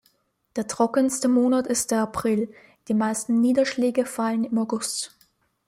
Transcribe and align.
Der 0.55 0.65
trockenste 0.67 1.27
Monat 1.27 1.67
ist 1.67 1.91
der 1.91 2.01
April, 2.01 2.51
die 2.87 2.95
meisten 2.95 3.39
Niederschläge 3.39 4.07
fallen 4.07 4.45
im 4.45 4.57
August. 4.57 5.15